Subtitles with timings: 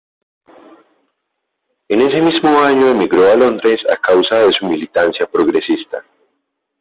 [1.87, 6.03] En ese mismo año emigró a Londres a causa de su militancia progresista.